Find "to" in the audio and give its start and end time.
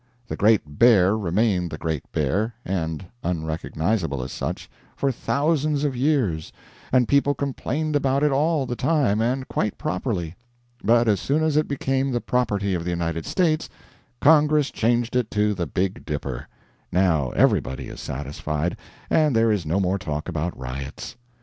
15.29-15.53